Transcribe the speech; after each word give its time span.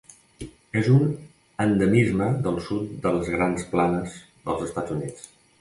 És 0.79 0.87
un 0.93 1.03
endemisme 1.67 2.31
del 2.49 2.59
sud 2.71 2.97
de 3.07 3.15
les 3.19 3.31
Grans 3.37 3.71
planes 3.75 4.17
dels 4.49 4.69
Estats 4.71 4.99
Units. 5.01 5.33